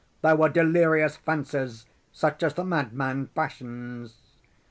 There 0.23 0.35
were 0.35 0.49
delirious 0.49 1.15
fancies 1.15 1.85
such 2.11 2.41
as 2.41 2.55
the 2.55 2.63
madman 2.65 3.27
fashions. 3.35 4.33